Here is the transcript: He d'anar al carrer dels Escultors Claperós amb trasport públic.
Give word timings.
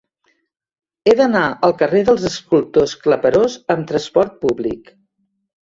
He 1.05 1.13
d'anar 1.19 1.43
al 1.67 1.75
carrer 1.83 2.01
dels 2.09 2.25
Escultors 2.31 2.97
Claperós 3.05 3.61
amb 3.77 3.89
trasport 3.95 4.37
públic. 4.43 4.93